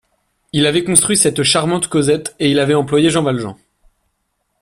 [0.51, 3.55] Il avait construit cette charmante Cosette, et il avait employé Jean Valjean.